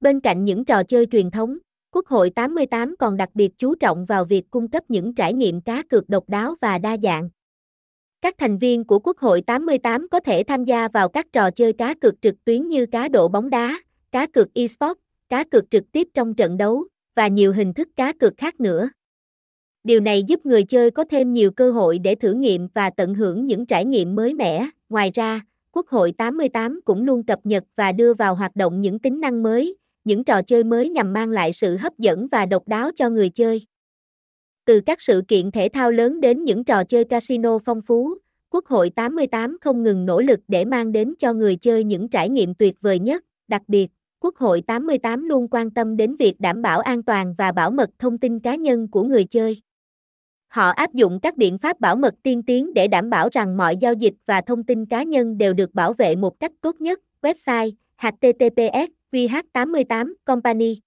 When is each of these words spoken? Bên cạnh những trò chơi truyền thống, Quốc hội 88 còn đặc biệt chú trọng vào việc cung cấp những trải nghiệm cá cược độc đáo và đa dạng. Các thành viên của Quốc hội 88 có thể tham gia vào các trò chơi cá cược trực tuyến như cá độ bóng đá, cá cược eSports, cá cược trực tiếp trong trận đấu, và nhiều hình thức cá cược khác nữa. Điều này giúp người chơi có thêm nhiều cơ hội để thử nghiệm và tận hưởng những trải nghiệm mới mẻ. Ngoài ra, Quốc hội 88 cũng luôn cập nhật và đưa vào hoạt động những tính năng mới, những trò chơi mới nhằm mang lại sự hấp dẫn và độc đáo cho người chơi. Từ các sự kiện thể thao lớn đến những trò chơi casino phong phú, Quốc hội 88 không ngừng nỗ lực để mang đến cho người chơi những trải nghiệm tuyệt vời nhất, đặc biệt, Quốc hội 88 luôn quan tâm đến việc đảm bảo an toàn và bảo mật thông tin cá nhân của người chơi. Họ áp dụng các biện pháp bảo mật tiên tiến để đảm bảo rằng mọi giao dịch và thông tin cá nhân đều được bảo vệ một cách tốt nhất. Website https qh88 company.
Bên 0.00 0.20
cạnh 0.20 0.44
những 0.44 0.64
trò 0.64 0.82
chơi 0.84 1.06
truyền 1.06 1.30
thống, 1.30 1.58
Quốc 1.90 2.06
hội 2.06 2.30
88 2.30 2.94
còn 2.98 3.16
đặc 3.16 3.28
biệt 3.34 3.50
chú 3.58 3.74
trọng 3.74 4.04
vào 4.04 4.24
việc 4.24 4.50
cung 4.50 4.68
cấp 4.68 4.82
những 4.88 5.14
trải 5.14 5.34
nghiệm 5.34 5.60
cá 5.60 5.82
cược 5.82 6.08
độc 6.08 6.28
đáo 6.28 6.54
và 6.60 6.78
đa 6.78 6.96
dạng. 7.02 7.28
Các 8.22 8.34
thành 8.38 8.58
viên 8.58 8.84
của 8.84 8.98
Quốc 8.98 9.18
hội 9.18 9.42
88 9.42 10.08
có 10.08 10.20
thể 10.20 10.42
tham 10.42 10.64
gia 10.64 10.88
vào 10.88 11.08
các 11.08 11.26
trò 11.32 11.50
chơi 11.50 11.72
cá 11.72 11.94
cược 11.94 12.22
trực 12.22 12.44
tuyến 12.44 12.68
như 12.68 12.86
cá 12.86 13.08
độ 13.08 13.28
bóng 13.28 13.50
đá, 13.50 13.80
cá 14.12 14.26
cược 14.26 14.54
eSports, 14.54 15.00
cá 15.28 15.44
cược 15.44 15.70
trực 15.70 15.84
tiếp 15.92 16.08
trong 16.14 16.34
trận 16.34 16.56
đấu, 16.56 16.84
và 17.14 17.28
nhiều 17.28 17.52
hình 17.52 17.74
thức 17.74 17.88
cá 17.96 18.12
cược 18.12 18.32
khác 18.36 18.60
nữa. 18.60 18.90
Điều 19.84 20.00
này 20.00 20.22
giúp 20.22 20.46
người 20.46 20.64
chơi 20.64 20.90
có 20.90 21.04
thêm 21.10 21.32
nhiều 21.32 21.50
cơ 21.50 21.72
hội 21.72 21.98
để 21.98 22.14
thử 22.14 22.32
nghiệm 22.32 22.68
và 22.74 22.90
tận 22.90 23.14
hưởng 23.14 23.46
những 23.46 23.66
trải 23.66 23.84
nghiệm 23.84 24.14
mới 24.14 24.34
mẻ. 24.34 24.68
Ngoài 24.88 25.10
ra, 25.14 25.40
Quốc 25.72 25.88
hội 25.88 26.12
88 26.12 26.80
cũng 26.84 27.02
luôn 27.02 27.22
cập 27.22 27.38
nhật 27.44 27.64
và 27.76 27.92
đưa 27.92 28.14
vào 28.14 28.34
hoạt 28.34 28.56
động 28.56 28.80
những 28.80 28.98
tính 28.98 29.20
năng 29.20 29.42
mới, 29.42 29.76
những 30.04 30.24
trò 30.24 30.42
chơi 30.42 30.64
mới 30.64 30.88
nhằm 30.88 31.12
mang 31.12 31.30
lại 31.30 31.52
sự 31.52 31.76
hấp 31.76 31.98
dẫn 31.98 32.26
và 32.32 32.46
độc 32.46 32.68
đáo 32.68 32.90
cho 32.96 33.10
người 33.10 33.30
chơi. 33.30 33.66
Từ 34.64 34.80
các 34.86 35.02
sự 35.02 35.22
kiện 35.28 35.50
thể 35.50 35.68
thao 35.72 35.92
lớn 35.92 36.20
đến 36.20 36.44
những 36.44 36.64
trò 36.64 36.84
chơi 36.84 37.04
casino 37.04 37.58
phong 37.58 37.82
phú, 37.82 38.14
Quốc 38.50 38.66
hội 38.66 38.90
88 38.90 39.56
không 39.60 39.82
ngừng 39.82 40.06
nỗ 40.06 40.20
lực 40.20 40.40
để 40.48 40.64
mang 40.64 40.92
đến 40.92 41.14
cho 41.18 41.32
người 41.32 41.56
chơi 41.56 41.84
những 41.84 42.08
trải 42.08 42.28
nghiệm 42.28 42.54
tuyệt 42.54 42.74
vời 42.80 42.98
nhất, 42.98 43.24
đặc 43.48 43.62
biệt, 43.68 43.88
Quốc 44.20 44.36
hội 44.36 44.62
88 44.66 45.24
luôn 45.24 45.48
quan 45.50 45.70
tâm 45.70 45.96
đến 45.96 46.16
việc 46.16 46.40
đảm 46.40 46.62
bảo 46.62 46.80
an 46.80 47.02
toàn 47.02 47.34
và 47.38 47.52
bảo 47.52 47.70
mật 47.70 47.90
thông 47.98 48.18
tin 48.18 48.40
cá 48.40 48.54
nhân 48.54 48.88
của 48.88 49.02
người 49.02 49.24
chơi. 49.24 49.62
Họ 50.48 50.68
áp 50.68 50.94
dụng 50.94 51.20
các 51.20 51.36
biện 51.36 51.58
pháp 51.58 51.80
bảo 51.80 51.96
mật 51.96 52.14
tiên 52.22 52.42
tiến 52.42 52.74
để 52.74 52.88
đảm 52.88 53.10
bảo 53.10 53.28
rằng 53.32 53.56
mọi 53.56 53.76
giao 53.76 53.94
dịch 53.94 54.14
và 54.26 54.40
thông 54.40 54.64
tin 54.64 54.86
cá 54.86 55.02
nhân 55.02 55.38
đều 55.38 55.52
được 55.52 55.74
bảo 55.74 55.92
vệ 55.92 56.16
một 56.16 56.40
cách 56.40 56.52
tốt 56.60 56.80
nhất. 56.80 57.00
Website 57.22 57.70
https 57.96 58.99
qh88 59.12 60.08
company. 60.26 60.82